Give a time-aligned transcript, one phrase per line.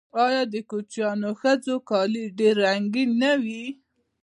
[0.25, 3.65] آیا د کوچیانیو ښځو کالي ډیر رنګین نه وي؟